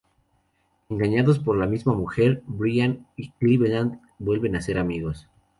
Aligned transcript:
Engañados 0.89 1.37
por 1.37 1.55
la 1.59 1.67
misma 1.67 1.93
mujer, 1.93 2.41
Brian 2.47 3.05
y 3.15 3.29
Cleveland 3.33 3.99
vuelven 4.17 4.55
a 4.55 4.61
ser 4.63 4.79
amigos. 4.79 5.27